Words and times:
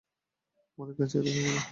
আমাদের 0.77 0.95
কাছে 0.99 1.15
এতো 1.19 1.31
সময় 1.31 1.49
নেই। 1.49 1.61